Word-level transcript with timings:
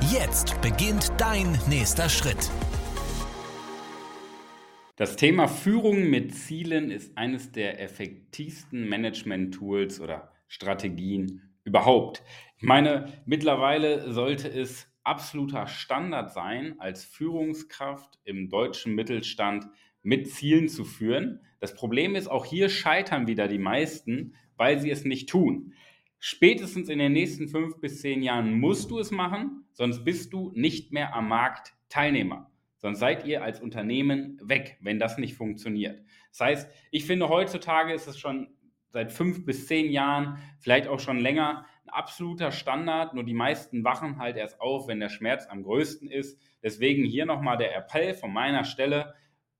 Jetzt 0.00 0.60
beginnt 0.60 1.12
dein 1.18 1.58
nächster 1.68 2.08
Schritt. 2.08 2.50
Das 4.96 5.16
Thema 5.16 5.48
Führung 5.48 6.10
mit 6.10 6.34
Zielen 6.34 6.90
ist 6.90 7.16
eines 7.16 7.52
der 7.52 7.80
effektivsten 7.80 8.88
Management-Tools 8.88 10.00
oder 10.00 10.32
Strategien 10.48 11.56
überhaupt. 11.64 12.22
Ich 12.58 12.64
meine, 12.64 13.12
mittlerweile 13.24 14.12
sollte 14.12 14.48
es 14.48 14.86
absoluter 15.04 15.66
Standard 15.66 16.32
sein, 16.32 16.74
als 16.78 17.04
Führungskraft 17.04 18.18
im 18.24 18.48
deutschen 18.48 18.94
Mittelstand 18.94 19.66
mit 20.02 20.30
Zielen 20.30 20.68
zu 20.68 20.84
führen. 20.84 21.40
Das 21.60 21.74
Problem 21.74 22.14
ist, 22.14 22.28
auch 22.28 22.44
hier 22.44 22.68
scheitern 22.68 23.26
wieder 23.26 23.48
die 23.48 23.58
meisten, 23.58 24.34
weil 24.56 24.78
sie 24.80 24.90
es 24.90 25.04
nicht 25.04 25.28
tun. 25.28 25.72
Spätestens 26.26 26.88
in 26.88 27.00
den 27.00 27.12
nächsten 27.12 27.48
fünf 27.48 27.82
bis 27.82 28.00
zehn 28.00 28.22
Jahren 28.22 28.58
musst 28.58 28.90
du 28.90 28.98
es 28.98 29.10
machen, 29.10 29.66
sonst 29.72 30.06
bist 30.06 30.32
du 30.32 30.52
nicht 30.54 30.90
mehr 30.90 31.14
am 31.14 31.28
Markt 31.28 31.74
Teilnehmer. 31.90 32.50
Sonst 32.78 33.00
seid 33.00 33.26
ihr 33.26 33.42
als 33.42 33.60
Unternehmen 33.60 34.40
weg, 34.42 34.78
wenn 34.80 34.98
das 34.98 35.18
nicht 35.18 35.34
funktioniert. 35.34 36.00
Das 36.30 36.40
heißt, 36.40 36.70
ich 36.90 37.04
finde, 37.04 37.28
heutzutage 37.28 37.92
ist 37.92 38.06
es 38.06 38.18
schon 38.18 38.48
seit 38.88 39.12
fünf 39.12 39.44
bis 39.44 39.66
zehn 39.66 39.90
Jahren, 39.92 40.38
vielleicht 40.60 40.88
auch 40.88 40.98
schon 40.98 41.18
länger, 41.18 41.66
ein 41.84 41.90
absoluter 41.90 42.52
Standard. 42.52 43.12
Nur 43.12 43.24
die 43.24 43.34
meisten 43.34 43.84
wachen 43.84 44.16
halt 44.16 44.38
erst 44.38 44.62
auf, 44.62 44.88
wenn 44.88 45.00
der 45.00 45.10
Schmerz 45.10 45.46
am 45.46 45.62
größten 45.62 46.10
ist. 46.10 46.40
Deswegen 46.62 47.04
hier 47.04 47.26
nochmal 47.26 47.58
der 47.58 47.76
Appell 47.76 48.14
von 48.14 48.32
meiner 48.32 48.64
Stelle. 48.64 49.12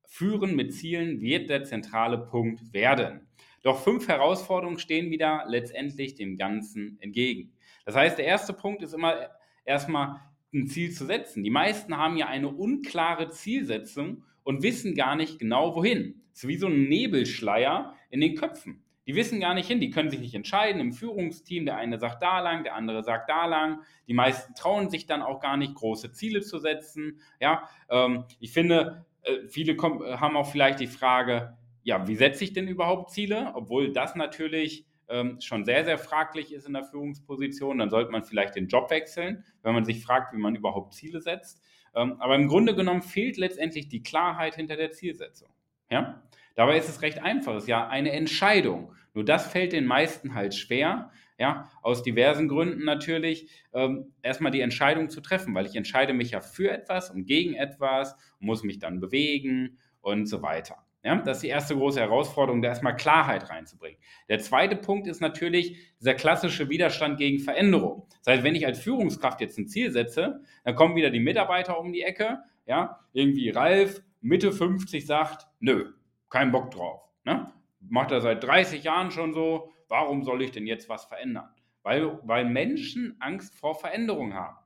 Führen 0.07 0.57
mit 0.57 0.73
Zielen 0.73 1.21
wird 1.21 1.51
der 1.51 1.65
zentrale 1.65 2.17
Punkt 2.17 2.73
werden. 2.73 3.29
Doch 3.65 3.83
fünf 3.83 4.09
Herausforderungen 4.09 4.79
stehen 4.79 5.11
wieder 5.11 5.45
letztendlich 5.49 6.15
dem 6.15 6.37
Ganzen 6.37 6.99
entgegen. 7.01 7.55
Das 7.87 7.97
heißt, 7.97 8.19
der 8.19 8.27
erste 8.27 8.53
Punkt 8.53 8.83
ist 8.83 8.93
immer 8.93 9.31
erstmal 9.65 10.21
ein 10.53 10.67
Ziel 10.67 10.93
zu 10.93 11.07
setzen. 11.07 11.43
Die 11.43 11.51
meisten 11.51 11.97
haben 11.97 12.19
ja 12.19 12.27
eine 12.27 12.49
unklare 12.49 13.31
Zielsetzung 13.31 14.23
und 14.43 14.63
wissen 14.63 14.95
gar 14.95 15.17
nicht 15.17 15.39
genau 15.39 15.75
wohin. 15.75 16.23
Es 16.35 16.45
ist 16.45 16.49
wie 16.49 16.59
so 16.59 16.67
ein 16.67 16.89
Nebelschleier 16.89 17.95
in 18.11 18.21
den 18.21 18.35
Köpfen. 18.35 18.85
Die 19.07 19.15
wissen 19.15 19.41
gar 19.41 19.55
nicht 19.55 19.67
hin, 19.67 19.81
die 19.81 19.91
können 19.91 20.11
sich 20.11 20.21
nicht 20.21 20.35
entscheiden 20.35 20.81
im 20.81 20.93
Führungsteam. 20.93 21.65
Der 21.65 21.77
eine 21.77 21.99
sagt 21.99 22.23
da 22.23 22.41
lang, 22.41 22.65
der 22.65 22.75
andere 22.75 23.03
sagt 23.03 23.31
da 23.31 23.47
lang. 23.47 23.81
Die 24.09 24.15
meisten 24.15 24.55
trauen 24.55 24.91
sich 24.91 25.07
dann 25.07 25.23
auch 25.23 25.41
gar 25.41 25.57
nicht, 25.57 25.75
große 25.75 26.13
Ziele 26.13 26.43
zu 26.43 26.59
setzen. 26.59 27.21
Ja, 27.41 27.69
ähm, 27.89 28.25
ich 28.41 28.53
finde, 28.53 29.07
äh, 29.23 29.47
viele 29.49 29.77
haben 29.81 30.37
auch 30.37 30.51
vielleicht 30.51 30.81
die 30.81 30.87
Frage, 30.87 31.57
ja, 31.85 32.09
wie 32.09 32.17
setze 32.17 32.45
ich 32.45 32.53
denn 32.53 32.67
überhaupt 32.67 33.11
Ziele? 33.11 33.53
Obwohl 33.55 33.93
das 33.93 34.17
natürlich 34.17 34.87
ähm, 35.09 35.41
schon 35.41 35.65
sehr, 35.65 35.85
sehr 35.85 35.99
fraglich 35.99 36.53
ist 36.53 36.67
in 36.67 36.73
der 36.73 36.85
Führungsposition, 36.85 37.79
dann 37.79 37.91
sollte 37.91 38.11
man 38.11 38.25
vielleicht 38.25 38.57
den 38.57 38.69
Job 38.69 38.91
wechseln, 38.91 39.45
wenn 39.63 39.75
man 39.75 39.85
sich 39.85 40.03
fragt, 40.03 40.33
wie 40.33 40.39
man 40.39 40.57
überhaupt 40.57 40.95
Ziele 40.95 41.21
setzt. 41.21 41.63
Ähm, 41.95 42.17
aber 42.19 42.35
im 42.35 42.49
Grunde 42.49 42.75
genommen 42.75 43.03
fehlt 43.03 43.37
letztendlich 43.37 43.89
die 43.89 44.03
Klarheit 44.03 44.57
hinter 44.57 44.77
der 44.77 44.91
Zielsetzung. 44.91 45.49
Ja? 45.91 46.23
Dabei 46.55 46.79
ist 46.79 46.89
es 46.89 47.03
recht 47.03 47.23
einfach, 47.23 47.55
es 47.55 47.65
ist 47.65 47.69
ja 47.69 47.87
eine 47.89 48.13
Entscheidung. 48.13 48.95
Nur 49.13 49.25
das 49.25 49.47
fällt 49.47 49.73
den 49.73 49.87
meisten 49.87 50.35
halt 50.35 50.55
schwer, 50.55 51.11
ja, 51.37 51.69
aus 51.83 52.03
diversen 52.03 52.49
Gründen 52.49 52.85
natürlich, 52.85 53.51
ähm, 53.73 54.13
erstmal 54.23 54.53
die 54.53 54.61
Entscheidung 54.61 55.11
zu 55.11 55.21
treffen, 55.21 55.55
weil 55.55 55.67
ich 55.67 55.75
entscheide 55.75 56.13
mich 56.15 56.31
ja 56.31 56.41
für 56.41 56.71
etwas 56.71 57.11
und 57.11 57.27
gegen 57.27 57.55
etwas, 57.55 58.17
muss 58.39 58.63
mich 58.63 58.79
dann 58.79 59.01
bewegen 59.01 59.79
und 60.01 60.27
so 60.27 60.43
weiter. 60.43 60.85
Ja, 61.05 61.17
das 61.17 61.37
ist 61.37 61.43
die 61.43 61.49
erste 61.49 61.77
große 61.77 62.01
Herausforderung, 62.01 62.63
da 62.63 62.69
erstmal 62.69 62.97
Klarheit 62.97 63.51
reinzubringen. 63.51 63.99
Der 64.31 64.39
zweite 64.39 64.75
Punkt 64.75 65.07
ist 65.07 65.21
natürlich 65.21 65.77
dieser 66.01 66.15
klassische 66.15 66.71
Widerstand 66.71 67.19
gegen 67.19 67.41
Veränderung. 67.41 68.07
Das 68.25 68.35
heißt, 68.35 68.43
wenn 68.43 68.55
ich 68.55 68.65
als 68.65 68.81
Führungskraft 68.81 69.43
jetzt 69.43 69.59
ein 69.59 69.67
Ziel 69.67 69.91
setze, 69.91 70.41
dann 70.65 70.75
kommen 70.75 70.97
wieder 70.97 71.11
die 71.11 71.21
Mitarbeiter 71.21 71.79
um 71.79 71.93
die 71.93 72.01
Ecke, 72.01 72.39
ja, 72.65 73.01
irgendwie 73.13 73.51
Ralf, 73.51 74.03
Mitte 74.23 74.51
50 74.51 75.05
sagt, 75.05 75.47
nö, 75.61 75.93
kein 76.31 76.51
Bock 76.51 76.71
drauf. 76.71 77.03
Ne? 77.25 77.53
Macht 77.81 78.11
er 78.11 78.23
seit 78.23 78.43
30 78.43 78.83
Jahren 78.85 79.11
schon 79.11 79.35
so, 79.35 79.71
warum 79.89 80.25
soll 80.25 80.41
ich 80.41 80.53
denn 80.53 80.67
jetzt 80.67 80.89
was 80.89 81.05
verändern? 81.05 81.51
Weil, 81.83 82.19
weil 82.23 82.47
Menschen 82.47 83.17
Angst 83.21 83.55
vor 83.55 83.75
Veränderung 83.75 84.33
haben, 84.33 84.57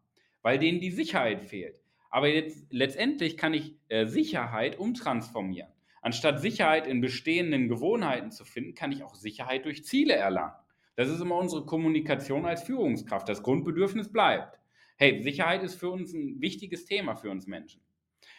weil 0.43 0.61
denen 0.61 0.79
die 0.79 0.93
Sicherheit 0.93 1.43
fehlt. 1.43 1.83
Aber 2.11 2.29
jetzt, 2.29 2.65
letztendlich 2.71 3.37
kann 3.37 3.55
ich 3.55 3.75
äh, 3.89 4.07
Sicherheit 4.07 4.79
umtransformieren. 4.79 5.73
Anstatt 6.09 6.41
Sicherheit 6.41 6.87
in 6.87 7.03
bestehenden 7.03 7.69
Gewohnheiten 7.69 8.31
zu 8.31 8.47
finden, 8.47 8.75
kann 8.75 8.93
ich 8.93 9.05
auch 9.05 9.15
Sicherheit 9.15 9.67
durch 9.67 9.85
Ziele 9.85 10.15
erlangen. 10.15 10.55
Das 10.97 11.11
ist 11.11 11.21
immer 11.21 11.37
unsere 11.37 11.67
Kommunikation 11.67 12.47
als 12.47 12.63
Führungskraft. 12.63 13.29
Das 13.29 13.43
Grundbedürfnis 13.43 14.11
bleibt. 14.11 14.59
Hey, 14.97 15.23
Sicherheit 15.23 15.63
ist 15.63 15.75
für 15.75 15.91
uns 15.91 16.15
ein 16.15 16.41
wichtiges 16.41 16.87
Thema 16.87 17.15
für 17.15 17.29
uns 17.29 17.47
Menschen. 17.47 17.83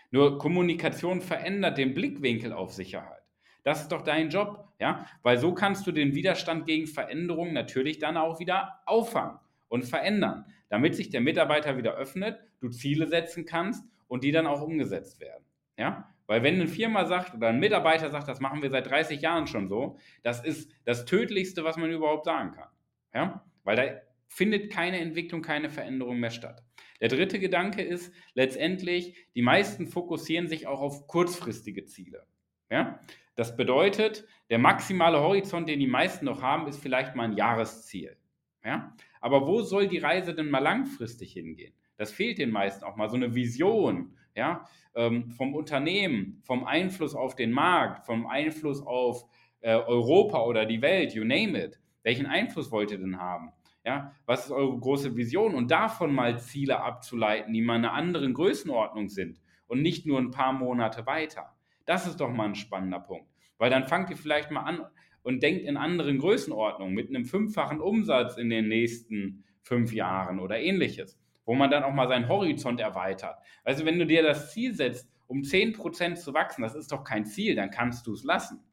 Nur 0.10 0.40
Kommunikation 0.40 1.22
verändert 1.22 1.78
den 1.78 1.94
Blickwinkel 1.94 2.54
auf 2.54 2.74
Sicherheit. 2.74 3.22
Das 3.62 3.84
ist 3.84 3.92
doch 3.92 4.02
dein 4.02 4.32
Job, 4.32 4.68
ja? 4.80 5.06
Weil 5.22 5.38
so 5.38 5.54
kannst 5.54 5.86
du 5.86 5.92
den 5.92 6.16
Widerstand 6.16 6.66
gegen 6.66 6.88
Veränderungen 6.88 7.54
natürlich 7.54 8.00
dann 8.00 8.18
auch 8.18 8.40
wieder 8.40 8.82
auffangen 8.88 9.38
und 9.68 9.86
verändern, 9.86 10.46
damit 10.70 10.96
sich 10.96 11.12
der 11.12 11.22
Mitarbeiter 11.22 11.78
wieder 11.78 11.94
öffnet, 11.94 12.40
du 12.62 12.70
Ziele 12.70 13.06
setzen 13.06 13.46
kannst 13.46 13.86
und 14.08 14.24
die 14.24 14.32
dann 14.32 14.48
auch 14.48 14.64
umgesetzt 14.64 15.20
werden, 15.20 15.46
ja? 15.80 16.14
Weil 16.28 16.44
wenn 16.44 16.56
eine 16.56 16.68
Firma 16.68 17.06
sagt 17.06 17.34
oder 17.34 17.48
ein 17.48 17.60
Mitarbeiter 17.60 18.12
sagt, 18.12 18.28
das 18.28 18.40
machen 18.40 18.62
wir 18.62 18.70
seit 18.70 18.88
30 18.88 19.20
Jahren 19.20 19.48
schon 19.48 19.68
so, 19.68 19.98
das 20.22 20.46
ist 20.46 20.72
das 20.86 21.06
Tödlichste, 21.06 21.64
was 21.64 21.76
man 21.78 21.90
überhaupt 21.90 22.26
sagen 22.26 22.52
kann. 22.52 22.68
Ja? 23.16 23.44
Weil 23.64 23.76
da 23.76 23.84
findet 24.28 24.72
keine 24.72 25.00
Entwicklung, 25.00 25.42
keine 25.42 25.72
Veränderung 25.72 26.20
mehr 26.20 26.30
statt. 26.30 26.64
Der 27.02 27.08
dritte 27.08 27.40
Gedanke 27.40 27.82
ist 27.82 28.14
letztendlich, 28.36 29.16
die 29.34 29.42
meisten 29.42 29.88
fokussieren 29.88 30.48
sich 30.48 30.68
auch 30.68 30.82
auf 30.82 31.08
kurzfristige 31.08 31.86
Ziele. 31.86 32.28
Ja? 32.70 33.00
Das 33.34 33.58
bedeutet, 33.58 34.28
der 34.52 34.60
maximale 34.60 35.20
Horizont, 35.22 35.68
den 35.68 35.80
die 35.80 35.88
meisten 35.88 36.26
noch 36.26 36.44
haben, 36.44 36.68
ist 36.68 36.80
vielleicht 36.80 37.16
mal 37.16 37.24
ein 37.24 37.38
Jahresziel. 37.38 38.18
Ja? 38.64 38.96
Aber 39.20 39.48
wo 39.48 39.62
soll 39.62 39.88
die 39.88 39.98
Reise 39.98 40.36
denn 40.36 40.52
mal 40.52 40.60
langfristig 40.60 41.34
hingehen? 41.34 41.74
Das 41.98 42.12
fehlt 42.12 42.38
den 42.38 42.52
meisten 42.52 42.84
auch 42.84 42.96
mal, 42.96 43.10
so 43.10 43.16
eine 43.16 43.34
Vision, 43.34 44.16
ja, 44.40 44.66
ähm, 44.96 45.30
vom 45.32 45.54
Unternehmen, 45.54 46.42
vom 46.44 46.64
Einfluss 46.64 47.14
auf 47.14 47.36
den 47.36 47.52
Markt, 47.52 48.06
vom 48.06 48.26
Einfluss 48.26 48.82
auf 48.82 49.26
äh, 49.60 49.76
Europa 49.76 50.44
oder 50.44 50.66
die 50.66 50.82
Welt, 50.82 51.14
you 51.14 51.24
name 51.24 51.62
it. 51.62 51.80
Welchen 52.04 52.26
Einfluss 52.26 52.72
wollt 52.72 52.92
ihr 52.92 52.98
denn 52.98 53.20
haben? 53.20 53.52
Ja, 53.86 54.14
was 54.26 54.46
ist 54.46 54.52
eure 54.52 54.78
große 54.80 55.16
Vision? 55.16 55.56
Und 55.56 55.72
davon 55.72 56.14
mal 56.14 56.40
Ziele 56.40 56.82
abzuleiten, 56.82 57.54
die 57.54 57.62
mal 57.62 57.76
in 57.76 57.86
einer 57.86 57.94
anderen 57.94 58.34
Größenordnung 58.34 59.10
sind 59.10 59.40
und 59.68 59.82
nicht 59.82 60.06
nur 60.06 60.20
ein 60.20 60.32
paar 60.32 60.54
Monate 60.54 61.06
weiter. 61.06 61.56
Das 61.86 62.08
ist 62.08 62.20
doch 62.20 62.30
mal 62.30 62.46
ein 62.46 62.56
spannender 62.56 63.00
Punkt. 63.00 63.28
Weil 63.58 63.70
dann 63.70 63.88
fangt 63.88 64.10
ihr 64.10 64.18
vielleicht 64.18 64.52
mal 64.52 64.62
an 64.62 64.86
und 65.22 65.44
denkt 65.44 65.64
in 65.64 65.76
anderen 65.76 66.18
Größenordnungen 66.18 66.96
mit 66.96 67.10
einem 67.10 67.26
fünffachen 67.26 67.82
Umsatz 67.82 68.38
in 68.38 68.50
den 68.50 68.68
nächsten 68.70 69.44
fünf 69.62 69.92
Jahren 69.92 70.40
oder 70.40 70.60
ähnliches 70.60 71.20
wo 71.50 71.56
man 71.56 71.72
dann 71.72 71.84
auch 71.84 71.94
mal 71.94 72.08
seinen 72.08 72.28
Horizont 72.28 72.80
erweitert. 72.80 73.36
Also 73.64 73.84
wenn 73.84 73.98
du 73.98 74.06
dir 74.06 74.22
das 74.22 74.52
Ziel 74.52 74.76
setzt, 74.76 75.12
um 75.26 75.42
10% 75.42 76.14
zu 76.14 76.32
wachsen, 76.36 76.62
das 76.62 76.76
ist 76.76 76.92
doch 76.92 77.04
kein 77.04 77.26
Ziel, 77.26 77.56
dann 77.56 77.72
kannst 77.72 78.06
du 78.06 78.14
es 78.14 78.24
lassen. 78.24 78.64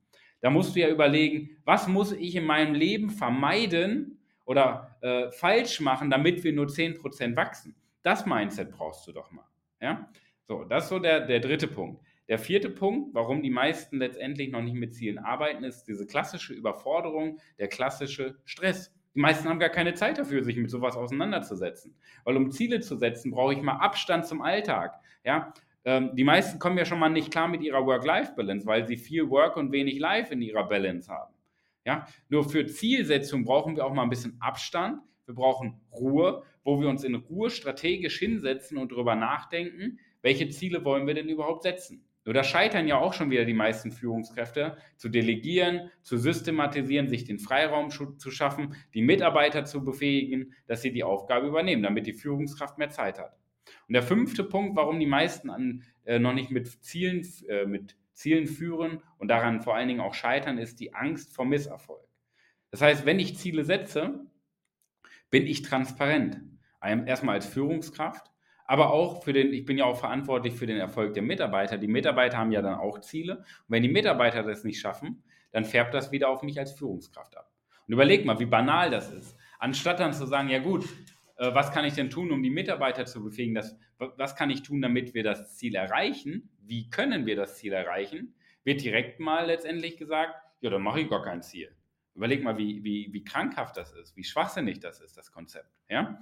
Da 0.42 0.50
musst 0.50 0.76
du 0.76 0.80
ja 0.80 0.90
überlegen, 0.90 1.56
was 1.64 1.88
muss 1.88 2.12
ich 2.12 2.36
in 2.36 2.44
meinem 2.44 2.74
Leben 2.74 3.08
vermeiden 3.08 4.20
oder 4.44 4.94
äh, 5.00 5.30
falsch 5.30 5.80
machen, 5.80 6.10
damit 6.10 6.44
wir 6.44 6.52
nur 6.52 6.66
10% 6.66 7.34
wachsen. 7.34 7.74
Das 8.02 8.26
Mindset 8.26 8.72
brauchst 8.72 9.06
du 9.06 9.12
doch 9.12 9.30
mal. 9.30 9.48
Ja? 9.80 10.10
So, 10.46 10.64
das 10.64 10.84
ist 10.84 10.90
so 10.90 10.98
der, 10.98 11.20
der 11.20 11.40
dritte 11.40 11.68
Punkt. 11.68 12.02
Der 12.28 12.38
vierte 12.38 12.68
Punkt, 12.68 13.14
warum 13.14 13.42
die 13.42 13.48
meisten 13.48 13.96
letztendlich 13.96 14.50
noch 14.50 14.60
nicht 14.60 14.74
mit 14.74 14.94
Zielen 14.94 15.16
arbeiten, 15.16 15.64
ist 15.64 15.84
diese 15.84 16.06
klassische 16.06 16.52
Überforderung, 16.52 17.38
der 17.58 17.68
klassische 17.68 18.36
Stress. 18.44 18.92
Die 19.16 19.20
meisten 19.20 19.48
haben 19.48 19.58
gar 19.58 19.70
keine 19.70 19.94
Zeit 19.94 20.18
dafür, 20.18 20.44
sich 20.44 20.56
mit 20.58 20.70
sowas 20.70 20.94
auseinanderzusetzen. 20.94 21.96
Weil 22.24 22.36
um 22.36 22.50
Ziele 22.50 22.80
zu 22.80 22.96
setzen, 22.96 23.30
brauche 23.30 23.54
ich 23.54 23.62
mal 23.62 23.78
Abstand 23.78 24.26
zum 24.26 24.42
Alltag. 24.42 25.00
Ja? 25.24 25.54
Ähm, 25.86 26.10
die 26.14 26.22
meisten 26.22 26.58
kommen 26.58 26.76
ja 26.76 26.84
schon 26.84 26.98
mal 26.98 27.08
nicht 27.08 27.30
klar 27.30 27.48
mit 27.48 27.62
ihrer 27.62 27.86
Work-Life-Balance, 27.86 28.66
weil 28.66 28.86
sie 28.86 28.98
viel 28.98 29.30
Work 29.30 29.56
und 29.56 29.72
wenig 29.72 29.98
Life 29.98 30.34
in 30.34 30.42
ihrer 30.42 30.68
Balance 30.68 31.10
haben. 31.10 31.32
Ja? 31.86 32.06
Nur 32.28 32.46
für 32.46 32.66
Zielsetzung 32.66 33.44
brauchen 33.44 33.74
wir 33.74 33.86
auch 33.86 33.94
mal 33.94 34.02
ein 34.02 34.10
bisschen 34.10 34.36
Abstand, 34.38 35.00
wir 35.24 35.34
brauchen 35.34 35.80
Ruhe, 35.92 36.42
wo 36.62 36.78
wir 36.78 36.88
uns 36.88 37.02
in 37.02 37.14
Ruhe 37.14 37.48
strategisch 37.48 38.18
hinsetzen 38.18 38.76
und 38.76 38.92
darüber 38.92 39.16
nachdenken, 39.16 39.98
welche 40.20 40.50
Ziele 40.50 40.84
wollen 40.84 41.06
wir 41.06 41.14
denn 41.14 41.30
überhaupt 41.30 41.62
setzen. 41.62 42.04
Nur 42.26 42.34
da 42.34 42.42
scheitern 42.42 42.88
ja 42.88 42.98
auch 42.98 43.14
schon 43.14 43.30
wieder 43.30 43.44
die 43.44 43.54
meisten 43.54 43.92
Führungskräfte, 43.92 44.76
zu 44.96 45.08
delegieren, 45.08 45.92
zu 46.02 46.18
systematisieren, 46.18 47.08
sich 47.08 47.24
den 47.24 47.38
Freiraum 47.38 47.88
zu 47.90 48.30
schaffen, 48.32 48.74
die 48.94 49.02
Mitarbeiter 49.02 49.64
zu 49.64 49.84
befähigen, 49.84 50.52
dass 50.66 50.82
sie 50.82 50.92
die 50.92 51.04
Aufgabe 51.04 51.46
übernehmen, 51.46 51.84
damit 51.84 52.06
die 52.06 52.12
Führungskraft 52.12 52.78
mehr 52.78 52.90
Zeit 52.90 53.20
hat. 53.20 53.38
Und 53.86 53.94
der 53.94 54.02
fünfte 54.02 54.42
Punkt, 54.42 54.74
warum 54.74 54.98
die 54.98 55.06
meisten 55.06 55.50
an, 55.50 55.84
äh, 56.04 56.18
noch 56.18 56.34
nicht 56.34 56.50
mit 56.50 56.66
Zielen, 56.84 57.24
äh, 57.48 57.64
mit 57.64 57.96
Zielen 58.12 58.48
führen 58.48 59.02
und 59.18 59.28
daran 59.28 59.60
vor 59.60 59.76
allen 59.76 59.86
Dingen 59.86 60.00
auch 60.00 60.14
scheitern, 60.14 60.58
ist 60.58 60.80
die 60.80 60.94
Angst 60.94 61.32
vor 61.32 61.44
Misserfolg. 61.44 62.08
Das 62.72 62.82
heißt, 62.82 63.06
wenn 63.06 63.20
ich 63.20 63.38
Ziele 63.38 63.62
setze, 63.62 64.26
bin 65.30 65.46
ich 65.46 65.62
transparent. 65.62 66.40
Erstmal 66.80 67.36
als 67.36 67.46
Führungskraft, 67.46 68.30
aber 68.66 68.92
auch 68.92 69.22
für 69.22 69.32
den, 69.32 69.52
ich 69.52 69.64
bin 69.64 69.78
ja 69.78 69.84
auch 69.84 69.98
verantwortlich 69.98 70.54
für 70.54 70.66
den 70.66 70.78
Erfolg 70.78 71.14
der 71.14 71.22
Mitarbeiter. 71.22 71.78
Die 71.78 71.86
Mitarbeiter 71.86 72.38
haben 72.38 72.52
ja 72.52 72.62
dann 72.62 72.74
auch 72.74 73.00
Ziele. 73.00 73.38
Und 73.38 73.44
wenn 73.68 73.82
die 73.82 73.88
Mitarbeiter 73.88 74.42
das 74.42 74.64
nicht 74.64 74.80
schaffen, 74.80 75.22
dann 75.52 75.64
färbt 75.64 75.94
das 75.94 76.12
wieder 76.12 76.28
auf 76.28 76.42
mich 76.42 76.58
als 76.58 76.72
Führungskraft 76.72 77.36
ab. 77.36 77.50
Und 77.86 77.94
überleg 77.94 78.24
mal, 78.24 78.38
wie 78.40 78.46
banal 78.46 78.90
das 78.90 79.12
ist. 79.12 79.36
Anstatt 79.58 80.00
dann 80.00 80.12
zu 80.12 80.26
sagen, 80.26 80.48
ja 80.48 80.58
gut, 80.58 80.84
äh, 81.36 81.54
was 81.54 81.70
kann 81.72 81.84
ich 81.84 81.94
denn 81.94 82.10
tun, 82.10 82.32
um 82.32 82.42
die 82.42 82.50
Mitarbeiter 82.50 83.06
zu 83.06 83.22
befähigen? 83.22 83.54
Das, 83.54 83.76
was 83.98 84.34
kann 84.34 84.50
ich 84.50 84.62
tun, 84.62 84.82
damit 84.82 85.14
wir 85.14 85.22
das 85.22 85.56
Ziel 85.56 85.74
erreichen? 85.74 86.50
Wie 86.60 86.90
können 86.90 87.26
wir 87.26 87.36
das 87.36 87.56
Ziel 87.56 87.72
erreichen? 87.72 88.34
Wird 88.64 88.82
direkt 88.82 89.20
mal 89.20 89.46
letztendlich 89.46 89.96
gesagt, 89.96 90.34
ja, 90.60 90.70
dann 90.70 90.82
mache 90.82 91.00
ich 91.00 91.08
gar 91.08 91.22
kein 91.22 91.42
Ziel. 91.42 91.70
Überleg 92.14 92.42
mal, 92.42 92.56
wie, 92.56 92.82
wie, 92.82 93.12
wie 93.12 93.22
krankhaft 93.22 93.76
das 93.76 93.92
ist, 93.92 94.16
wie 94.16 94.24
schwachsinnig 94.24 94.80
das 94.80 95.00
ist, 95.00 95.16
das 95.16 95.30
Konzept. 95.30 95.70
Ja? 95.88 96.18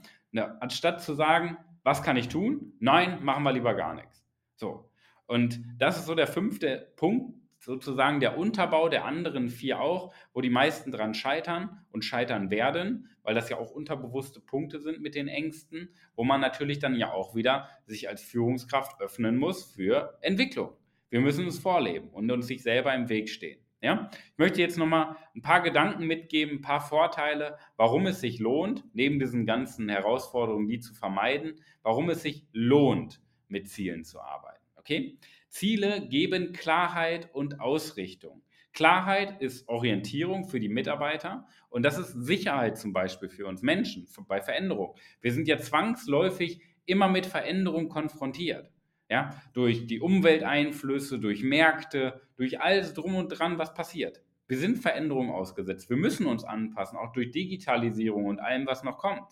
Anstatt 0.60 1.00
zu 1.00 1.14
sagen, 1.14 1.56
was 1.84 2.02
kann 2.02 2.16
ich 2.16 2.28
tun? 2.28 2.72
Nein, 2.80 3.22
machen 3.22 3.44
wir 3.44 3.52
lieber 3.52 3.74
gar 3.74 3.94
nichts. 3.94 4.24
So. 4.56 4.90
Und 5.26 5.60
das 5.78 5.98
ist 5.98 6.06
so 6.06 6.14
der 6.14 6.26
fünfte 6.26 6.92
Punkt, 6.96 7.38
sozusagen 7.60 8.20
der 8.20 8.36
Unterbau 8.36 8.88
der 8.88 9.04
anderen 9.04 9.48
vier 9.48 9.80
auch, 9.80 10.12
wo 10.32 10.40
die 10.40 10.50
meisten 10.50 10.90
dran 10.90 11.14
scheitern 11.14 11.84
und 11.90 12.04
scheitern 12.04 12.50
werden, 12.50 13.08
weil 13.22 13.34
das 13.34 13.48
ja 13.48 13.56
auch 13.56 13.70
unterbewusste 13.70 14.40
Punkte 14.40 14.80
sind 14.80 15.00
mit 15.00 15.14
den 15.14 15.28
Ängsten, 15.28 15.94
wo 16.14 16.24
man 16.24 16.40
natürlich 16.40 16.78
dann 16.78 16.94
ja 16.94 17.12
auch 17.12 17.34
wieder 17.34 17.68
sich 17.86 18.08
als 18.08 18.22
Führungskraft 18.22 19.00
öffnen 19.00 19.36
muss 19.36 19.72
für 19.72 20.18
Entwicklung. 20.20 20.72
Wir 21.08 21.20
müssen 21.20 21.46
es 21.46 21.58
vorleben 21.58 22.08
und 22.10 22.30
uns 22.30 22.46
sich 22.46 22.62
selber 22.62 22.94
im 22.94 23.08
Weg 23.08 23.30
stehen. 23.30 23.63
Ja? 23.84 24.08
Ich 24.32 24.38
möchte 24.38 24.62
jetzt 24.62 24.78
nochmal 24.78 25.16
ein 25.36 25.42
paar 25.42 25.60
Gedanken 25.60 26.06
mitgeben, 26.06 26.56
ein 26.56 26.62
paar 26.62 26.80
Vorteile, 26.80 27.58
warum 27.76 28.06
es 28.06 28.20
sich 28.20 28.38
lohnt, 28.38 28.82
neben 28.94 29.18
diesen 29.18 29.44
ganzen 29.44 29.90
Herausforderungen, 29.90 30.68
die 30.68 30.80
zu 30.80 30.94
vermeiden, 30.94 31.60
warum 31.82 32.08
es 32.08 32.22
sich 32.22 32.46
lohnt, 32.52 33.20
mit 33.46 33.68
Zielen 33.68 34.04
zu 34.04 34.22
arbeiten. 34.22 34.64
Okay? 34.76 35.18
Ziele 35.50 36.08
geben 36.08 36.54
Klarheit 36.54 37.28
und 37.34 37.60
Ausrichtung. 37.60 38.42
Klarheit 38.72 39.40
ist 39.42 39.68
Orientierung 39.68 40.46
für 40.46 40.60
die 40.60 40.70
Mitarbeiter 40.70 41.46
und 41.68 41.82
das 41.82 41.98
ist 41.98 42.12
Sicherheit 42.12 42.78
zum 42.78 42.94
Beispiel 42.94 43.28
für 43.28 43.46
uns 43.46 43.60
Menschen 43.60 44.08
bei 44.26 44.40
Veränderung. 44.40 44.96
Wir 45.20 45.32
sind 45.32 45.46
ja 45.46 45.58
zwangsläufig 45.58 46.60
immer 46.86 47.08
mit 47.08 47.26
Veränderung 47.26 47.90
konfrontiert. 47.90 48.73
Ja, 49.10 49.30
durch 49.52 49.86
die 49.86 50.00
Umwelteinflüsse, 50.00 51.18
durch 51.18 51.42
Märkte, 51.42 52.22
durch 52.36 52.60
alles 52.60 52.94
drum 52.94 53.16
und 53.16 53.28
dran, 53.28 53.58
was 53.58 53.74
passiert. 53.74 54.22
Wir 54.46 54.58
sind 54.58 54.78
Veränderungen 54.78 55.30
ausgesetzt. 55.30 55.90
Wir 55.90 55.96
müssen 55.96 56.26
uns 56.26 56.44
anpassen, 56.44 56.98
auch 56.98 57.12
durch 57.12 57.30
Digitalisierung 57.30 58.26
und 58.26 58.40
allem, 58.40 58.66
was 58.66 58.82
noch 58.82 58.98
kommt. 58.98 59.30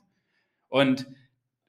Und 0.68 1.06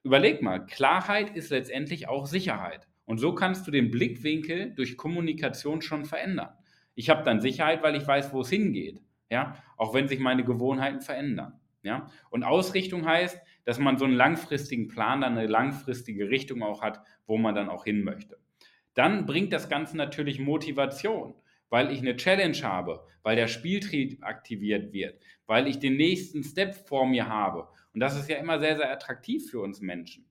überleg 0.04 0.42
mal, 0.42 0.66
Klarheit 0.66 1.36
ist 1.36 1.50
letztendlich 1.50 2.08
auch 2.08 2.26
Sicherheit. 2.26 2.88
Und 3.06 3.18
so 3.18 3.36
kannst 3.36 3.68
du 3.68 3.72
den 3.72 3.92
Blickwinkel 3.92 4.74
durch 4.76 4.96
Kommunikation 4.96 5.82
schon 5.82 6.06
verändern. 6.06 6.54
Ich 6.96 7.10
habe 7.10 7.24
dann 7.24 7.42
Sicherheit, 7.42 7.84
weil 7.84 7.96
ich 7.96 8.08
weiß, 8.08 8.32
wo 8.34 8.42
es 8.42 8.50
hingeht. 8.50 9.02
Ja, 9.30 9.58
auch 9.78 9.94
wenn 9.94 10.08
sich 10.08 10.20
meine 10.20 10.44
Gewohnheiten 10.44 11.02
verändern. 11.02 11.60
Ja, 11.82 12.10
und 12.30 12.44
Ausrichtung 12.44 13.06
heißt, 13.06 13.42
dass 13.66 13.80
man 13.80 13.98
so 13.98 14.06
einen 14.06 14.16
langfristigen 14.16 14.88
Plan, 14.88 15.22
dann 15.22 15.38
eine 15.38 15.48
langfristige 15.48 16.30
Richtung 16.30 16.64
auch 16.64 16.82
hat, 16.82 17.02
wo 17.26 17.38
man 17.38 17.56
dann 17.56 17.70
auch 17.70 17.86
hin 17.86 18.04
möchte. 18.04 18.38
Dann 18.94 19.26
bringt 19.26 19.54
das 19.54 19.70
Ganze 19.70 19.98
natürlich 19.98 20.40
Motivation, 20.40 21.34
weil 21.70 21.92
ich 21.92 22.00
eine 22.00 22.16
Challenge 22.16 22.62
habe, 22.64 23.06
weil 23.24 23.36
der 23.36 23.48
Spieltrieb 23.48 24.24
aktiviert 24.24 24.94
wird, 24.94 25.20
weil 25.48 25.68
ich 25.68 25.80
den 25.80 25.96
nächsten 25.96 26.44
Step 26.44 26.76
vor 26.76 27.08
mir 27.08 27.28
habe. 27.28 27.68
Und 27.94 28.00
das 28.00 28.18
ist 28.18 28.30
ja 28.30 28.38
immer 28.38 28.60
sehr, 28.60 28.78
sehr 28.78 28.92
attraktiv 28.92 29.50
für 29.50 29.60
uns 29.60 29.82
Menschen. 29.82 30.26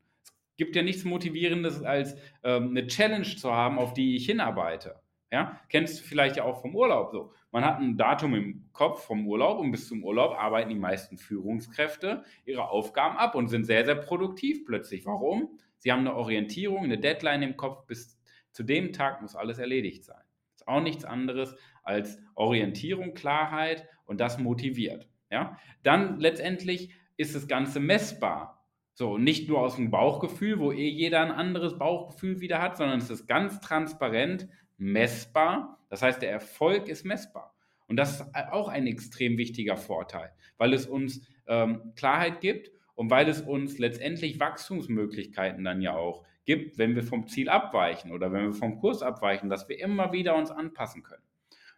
Es 0.50 0.56
gibt 0.58 0.76
ja 0.76 0.82
nichts 0.82 1.05
Motivierendes, 1.05 1.82
als 1.82 2.14
ähm, 2.44 2.70
eine 2.70 2.87
Challenge 2.87 3.25
zu 3.25 3.52
haben, 3.52 3.78
auf 3.78 3.94
die 3.94 4.17
ich 4.17 4.26
hinarbeite. 4.26 5.01
Ja? 5.32 5.58
Kennst 5.70 5.99
du 5.99 6.05
vielleicht 6.05 6.37
ja 6.37 6.44
auch 6.44 6.61
vom 6.61 6.76
Urlaub 6.76 7.11
so. 7.11 7.32
Man 7.50 7.64
hat 7.64 7.81
ein 7.81 7.96
Datum 7.96 8.34
im 8.34 8.69
Kopf 8.73 9.06
vom 9.06 9.26
Urlaub 9.26 9.58
und 9.58 9.70
bis 9.70 9.88
zum 9.88 10.05
Urlaub 10.05 10.38
arbeiten 10.38 10.69
die 10.69 10.75
meisten 10.75 11.17
Führungskräfte 11.17 12.23
ihre 12.44 12.69
Aufgaben 12.69 13.17
ab 13.17 13.34
und 13.34 13.49
sind 13.49 13.64
sehr, 13.64 13.87
sehr 13.87 13.94
produktiv 13.94 14.67
plötzlich. 14.67 15.06
Warum? 15.06 15.58
Sie 15.79 15.90
haben 15.90 16.00
eine 16.00 16.14
Orientierung, 16.14 16.84
eine 16.84 16.99
Deadline 16.99 17.43
im 17.43 17.56
Kopf, 17.56 17.87
bis 17.87 18.20
zu 18.52 18.62
dem 18.62 18.93
Tag 18.93 19.23
muss 19.23 19.34
alles 19.34 19.58
erledigt 19.58 20.05
sein. 20.05 20.20
Ist 20.55 20.69
auch 20.69 20.82
nichts 20.82 21.06
anderes 21.06 21.56
als 21.82 22.20
Orientierung, 22.35 23.14
Klarheit 23.14 23.88
und 24.05 24.20
das 24.20 24.38
motiviert. 24.38 25.08
Ja? 25.31 25.58
Dann 25.82 26.20
letztendlich 26.20 26.93
ist 27.17 27.35
das 27.35 27.49
Ganze 27.49 27.81
messbar. 27.81 28.62
So, 28.93 29.17
nicht 29.17 29.49
nur 29.49 29.61
aus 29.61 29.76
dem 29.76 29.90
Bauchgefühl, 29.90 30.58
wo 30.58 30.73
eh 30.73 30.88
jeder 30.88 31.23
ein 31.23 31.31
anderes 31.31 31.78
Bauchgefühl 31.78 32.40
wieder 32.40 32.61
hat, 32.61 32.76
sondern 32.76 32.99
es 32.99 33.08
ist 33.08 33.26
ganz 33.26 33.58
transparent 33.61 34.46
messbar. 34.82 35.79
Das 35.88 36.02
heißt, 36.02 36.20
der 36.20 36.31
Erfolg 36.31 36.88
ist 36.88 37.05
messbar. 37.05 37.55
Und 37.87 37.96
das 37.96 38.20
ist 38.20 38.34
auch 38.34 38.69
ein 38.69 38.87
extrem 38.87 39.38
wichtiger 39.38 39.76
Vorteil, 39.76 40.32
weil 40.56 40.73
es 40.73 40.87
uns 40.87 41.26
ähm, 41.46 41.93
Klarheit 41.94 42.40
gibt 42.40 42.70
und 42.94 43.11
weil 43.11 43.29
es 43.29 43.40
uns 43.40 43.79
letztendlich 43.79 44.40
Wachstumsmöglichkeiten 44.40 45.64
dann 45.64 45.81
ja 45.81 45.94
auch 45.94 46.25
gibt, 46.44 46.79
wenn 46.79 46.94
wir 46.94 47.02
vom 47.02 47.29
Ziel 47.29 47.49
abweichen 47.49 48.11
oder 48.11 48.32
wenn 48.32 48.46
wir 48.46 48.52
vom 48.52 48.79
Kurs 48.79 49.02
abweichen, 49.02 49.49
dass 49.49 49.69
wir 49.69 49.79
immer 49.79 50.12
wieder 50.12 50.34
uns 50.37 50.50
anpassen 50.50 51.02
können. 51.02 51.23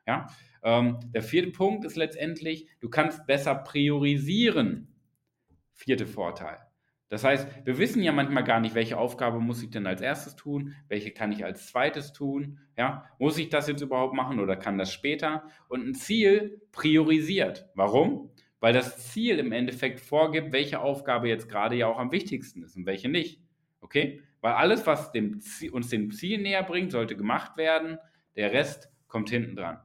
Ja? 0.06 0.28
Ähm, 0.62 1.00
der 1.12 1.22
vierte 1.22 1.50
Punkt 1.50 1.84
ist 1.84 1.96
letztendlich, 1.96 2.68
du 2.80 2.88
kannst 2.88 3.26
besser 3.26 3.54
priorisieren. 3.54 4.88
Vierte 5.72 6.06
Vorteil. 6.06 6.58
Das 7.14 7.22
heißt, 7.22 7.46
wir 7.64 7.78
wissen 7.78 8.02
ja 8.02 8.11
manchmal 8.11 8.43
gar 8.43 8.58
nicht, 8.58 8.75
welche 8.75 8.99
Aufgabe 8.99 9.38
muss 9.38 9.62
ich 9.62 9.70
denn 9.70 9.87
als 9.87 10.00
erstes 10.00 10.34
tun, 10.34 10.75
welche 10.88 11.12
kann 11.12 11.31
ich 11.31 11.44
als 11.44 11.69
zweites 11.69 12.12
tun. 12.12 12.58
Ja, 12.77 13.05
muss 13.20 13.38
ich 13.38 13.50
das 13.50 13.69
jetzt 13.69 13.82
überhaupt 13.82 14.15
machen 14.15 14.41
oder 14.41 14.56
kann 14.56 14.79
das 14.79 14.93
später? 14.93 15.44
Und 15.69 15.86
ein 15.86 15.94
Ziel 15.94 16.60
priorisiert. 16.72 17.70
Warum? 17.77 18.32
Weil 18.58 18.72
das 18.72 19.12
Ziel 19.12 19.38
im 19.38 19.53
Endeffekt 19.53 20.00
vorgibt, 20.00 20.50
welche 20.50 20.81
Aufgabe 20.81 21.29
jetzt 21.29 21.48
gerade 21.48 21.77
ja 21.77 21.86
auch 21.86 22.00
am 22.00 22.10
wichtigsten 22.10 22.65
ist 22.65 22.74
und 22.74 22.84
welche 22.84 23.08
nicht. 23.08 23.41
Okay? 23.81 24.20
Weil 24.41 24.55
alles, 24.55 24.84
was 24.84 25.12
dem 25.12 25.38
Ziel, 25.41 25.70
uns 25.70 25.91
dem 25.91 26.10
Ziel 26.10 26.43
näher 26.43 26.65
bringt, 26.65 26.91
sollte 26.91 27.15
gemacht 27.15 27.56
werden. 27.56 27.96
Der 28.34 28.50
Rest 28.50 28.91
kommt 29.06 29.31
hinten 29.31 29.55
dran. 29.55 29.79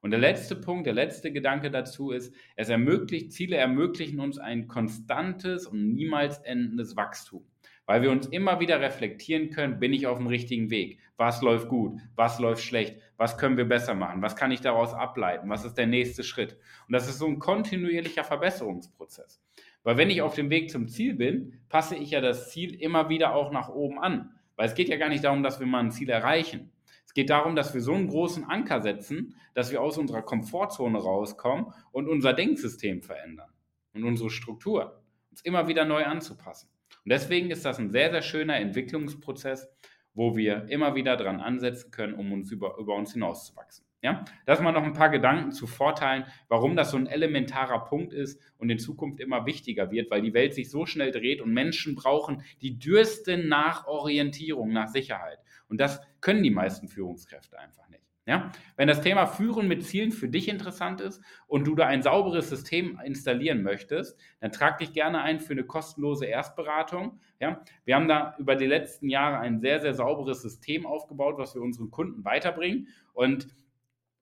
Und 0.00 0.12
der 0.12 0.20
letzte 0.20 0.56
Punkt, 0.56 0.86
der 0.86 0.94
letzte 0.94 1.30
Gedanke 1.32 1.70
dazu 1.70 2.10
ist, 2.10 2.34
es 2.56 2.68
ermöglicht, 2.68 3.32
Ziele 3.32 3.56
ermöglichen 3.56 4.20
uns 4.20 4.38
ein 4.38 4.66
konstantes 4.66 5.66
und 5.66 5.92
niemals 5.92 6.38
endendes 6.38 6.96
Wachstum. 6.96 7.44
Weil 7.84 8.02
wir 8.02 8.10
uns 8.10 8.26
immer 8.28 8.60
wieder 8.60 8.80
reflektieren 8.80 9.50
können, 9.50 9.80
bin 9.80 9.92
ich 9.92 10.06
auf 10.06 10.18
dem 10.18 10.28
richtigen 10.28 10.70
Weg? 10.70 11.00
Was 11.16 11.42
läuft 11.42 11.68
gut? 11.68 12.00
Was 12.14 12.38
läuft 12.38 12.62
schlecht? 12.62 12.96
Was 13.16 13.36
können 13.36 13.56
wir 13.56 13.64
besser 13.64 13.94
machen? 13.94 14.22
Was 14.22 14.36
kann 14.36 14.52
ich 14.52 14.60
daraus 14.60 14.94
ableiten? 14.94 15.50
Was 15.50 15.64
ist 15.64 15.74
der 15.74 15.86
nächste 15.86 16.22
Schritt? 16.22 16.56
Und 16.86 16.92
das 16.92 17.08
ist 17.08 17.18
so 17.18 17.26
ein 17.26 17.38
kontinuierlicher 17.38 18.24
Verbesserungsprozess. 18.24 19.42
Weil 19.82 19.96
wenn 19.96 20.10
ich 20.10 20.22
auf 20.22 20.34
dem 20.34 20.50
Weg 20.50 20.70
zum 20.70 20.88
Ziel 20.88 21.14
bin, 21.14 21.60
passe 21.68 21.96
ich 21.96 22.12
ja 22.12 22.20
das 22.20 22.50
Ziel 22.50 22.74
immer 22.74 23.08
wieder 23.08 23.34
auch 23.34 23.50
nach 23.50 23.68
oben 23.68 23.98
an. 23.98 24.34
Weil 24.56 24.68
es 24.68 24.74
geht 24.74 24.88
ja 24.88 24.96
gar 24.96 25.08
nicht 25.08 25.24
darum, 25.24 25.42
dass 25.42 25.58
wir 25.58 25.66
mal 25.66 25.80
ein 25.80 25.90
Ziel 25.90 26.10
erreichen, 26.10 26.70
es 27.10 27.14
geht 27.14 27.30
darum, 27.30 27.56
dass 27.56 27.74
wir 27.74 27.80
so 27.80 27.92
einen 27.92 28.06
großen 28.06 28.44
Anker 28.44 28.82
setzen, 28.82 29.34
dass 29.54 29.72
wir 29.72 29.82
aus 29.82 29.98
unserer 29.98 30.22
Komfortzone 30.22 30.96
rauskommen 30.96 31.72
und 31.90 32.08
unser 32.08 32.32
Denksystem 32.32 33.02
verändern 33.02 33.50
und 33.92 34.04
unsere 34.04 34.30
Struktur, 34.30 35.02
uns 35.28 35.40
immer 35.42 35.66
wieder 35.66 35.84
neu 35.84 36.04
anzupassen. 36.04 36.70
Und 37.04 37.10
deswegen 37.10 37.50
ist 37.50 37.64
das 37.64 37.80
ein 37.80 37.90
sehr, 37.90 38.12
sehr 38.12 38.22
schöner 38.22 38.60
Entwicklungsprozess, 38.60 39.68
wo 40.14 40.36
wir 40.36 40.68
immer 40.68 40.94
wieder 40.94 41.16
dran 41.16 41.40
ansetzen 41.40 41.90
können, 41.90 42.14
um 42.14 42.30
uns 42.32 42.52
über, 42.52 42.76
über 42.78 42.94
uns 42.94 43.12
hinauszuwachsen. 43.12 43.84
Ja, 44.02 44.24
das 44.46 44.60
mal 44.60 44.70
noch 44.70 44.84
ein 44.84 44.92
paar 44.92 45.10
Gedanken 45.10 45.50
zu 45.50 45.66
Vorteilen, 45.66 46.26
warum 46.46 46.76
das 46.76 46.92
so 46.92 46.96
ein 46.96 47.08
elementarer 47.08 47.86
Punkt 47.86 48.12
ist 48.12 48.40
und 48.56 48.70
in 48.70 48.78
Zukunft 48.78 49.18
immer 49.18 49.46
wichtiger 49.46 49.90
wird, 49.90 50.12
weil 50.12 50.22
die 50.22 50.32
Welt 50.32 50.54
sich 50.54 50.70
so 50.70 50.86
schnell 50.86 51.10
dreht 51.10 51.40
und 51.40 51.52
Menschen 51.52 51.96
brauchen 51.96 52.44
die 52.62 52.78
dürsten 52.78 53.48
nach 53.48 53.88
Orientierung, 53.88 54.72
nach 54.72 54.88
Sicherheit. 54.88 55.40
Und 55.70 55.80
das 55.80 56.00
können 56.20 56.42
die 56.42 56.50
meisten 56.50 56.88
Führungskräfte 56.88 57.58
einfach 57.58 57.88
nicht. 57.88 58.04
Ja? 58.26 58.52
Wenn 58.76 58.88
das 58.88 59.00
Thema 59.00 59.26
Führen 59.26 59.66
mit 59.66 59.84
Zielen 59.84 60.12
für 60.12 60.28
dich 60.28 60.48
interessant 60.48 61.00
ist 61.00 61.22
und 61.46 61.66
du 61.66 61.74
da 61.74 61.86
ein 61.86 62.02
sauberes 62.02 62.48
System 62.48 63.00
installieren 63.04 63.62
möchtest, 63.62 64.18
dann 64.40 64.52
trag 64.52 64.78
dich 64.78 64.92
gerne 64.92 65.22
ein 65.22 65.40
für 65.40 65.52
eine 65.52 65.64
kostenlose 65.64 66.26
Erstberatung. 66.26 67.18
Ja? 67.40 67.62
Wir 67.84 67.96
haben 67.96 68.08
da 68.08 68.36
über 68.38 68.56
die 68.56 68.66
letzten 68.66 69.08
Jahre 69.08 69.38
ein 69.38 69.60
sehr, 69.60 69.80
sehr 69.80 69.94
sauberes 69.94 70.42
System 70.42 70.86
aufgebaut, 70.86 71.38
was 71.38 71.54
wir 71.54 71.62
unseren 71.62 71.90
Kunden 71.90 72.24
weiterbringen. 72.24 72.88
Und 73.14 73.48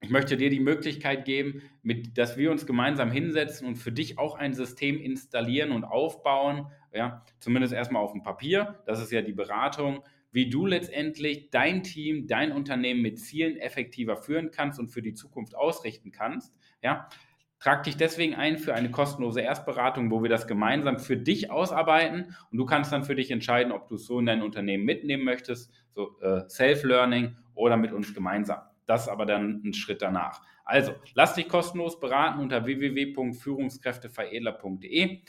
ich 0.00 0.10
möchte 0.10 0.36
dir 0.36 0.48
die 0.48 0.60
Möglichkeit 0.60 1.24
geben, 1.24 1.62
mit, 1.82 2.16
dass 2.16 2.36
wir 2.36 2.52
uns 2.52 2.66
gemeinsam 2.66 3.10
hinsetzen 3.10 3.66
und 3.66 3.76
für 3.76 3.90
dich 3.90 4.16
auch 4.16 4.36
ein 4.36 4.54
System 4.54 5.00
installieren 5.00 5.72
und 5.72 5.84
aufbauen. 5.84 6.68
Ja, 6.94 7.24
zumindest 7.40 7.74
erstmal 7.74 8.02
auf 8.02 8.12
dem 8.12 8.22
Papier. 8.22 8.82
Das 8.86 9.02
ist 9.02 9.10
ja 9.12 9.22
die 9.22 9.32
Beratung 9.32 10.02
wie 10.30 10.50
du 10.50 10.66
letztendlich 10.66 11.50
dein 11.50 11.82
Team, 11.82 12.26
dein 12.26 12.52
Unternehmen 12.52 13.02
mit 13.02 13.18
Zielen 13.18 13.56
effektiver 13.56 14.16
führen 14.16 14.50
kannst 14.50 14.78
und 14.78 14.88
für 14.88 15.02
die 15.02 15.14
Zukunft 15.14 15.54
ausrichten 15.54 16.10
kannst. 16.10 16.54
Ja, 16.82 17.08
Trag 17.60 17.82
dich 17.82 17.96
deswegen 17.96 18.36
ein 18.36 18.56
für 18.56 18.72
eine 18.74 18.92
kostenlose 18.92 19.40
Erstberatung, 19.40 20.12
wo 20.12 20.22
wir 20.22 20.30
das 20.30 20.46
gemeinsam 20.46 21.00
für 21.00 21.16
dich 21.16 21.50
ausarbeiten 21.50 22.36
und 22.52 22.58
du 22.58 22.64
kannst 22.64 22.92
dann 22.92 23.02
für 23.02 23.16
dich 23.16 23.32
entscheiden, 23.32 23.72
ob 23.72 23.88
du 23.88 23.96
es 23.96 24.06
so 24.06 24.20
in 24.20 24.26
dein 24.26 24.42
Unternehmen 24.42 24.84
mitnehmen 24.84 25.24
möchtest, 25.24 25.72
so 25.92 26.20
äh, 26.20 26.48
Self-Learning 26.48 27.34
oder 27.54 27.76
mit 27.76 27.90
uns 27.92 28.14
gemeinsam. 28.14 28.60
Das 28.86 29.02
ist 29.02 29.08
aber 29.08 29.26
dann 29.26 29.60
ein 29.64 29.74
Schritt 29.74 30.02
danach. 30.02 30.40
Also, 30.64 30.94
lass 31.14 31.34
dich 31.34 31.48
kostenlos 31.48 31.98
beraten 31.98 32.38
unter 32.38 32.64
www.führungskräfteveredler.de. 32.64 35.22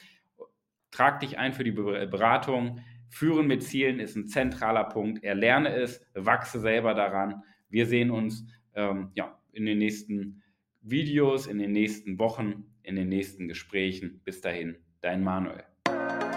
Trag 0.91 1.19
dich 1.21 1.39
ein 1.39 1.53
für 1.53 1.63
die 1.63 1.71
Beratung. 1.71 2.81
Führen 3.09 3.47
mit 3.47 3.63
Zielen 3.63 3.99
ist 3.99 4.15
ein 4.15 4.27
zentraler 4.27 4.85
Punkt. 4.85 5.23
Erlerne 5.23 5.73
es, 5.73 6.05
wachse 6.13 6.59
selber 6.59 6.93
daran. 6.93 7.43
Wir 7.69 7.85
sehen 7.85 8.11
uns 8.11 8.45
ähm, 8.75 9.11
ja, 9.15 9.39
in 9.51 9.65
den 9.65 9.79
nächsten 9.79 10.41
Videos, 10.81 11.47
in 11.47 11.57
den 11.57 11.71
nächsten 11.71 12.19
Wochen, 12.19 12.65
in 12.83 12.95
den 12.95 13.09
nächsten 13.09 13.47
Gesprächen. 13.47 14.21
Bis 14.23 14.41
dahin, 14.41 14.77
dein 15.01 15.23
Manuel. 15.23 15.63